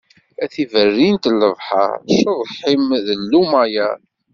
[0.43, 3.97] A tiberrint n lebḥer, cceḍḥ-im d llumayer.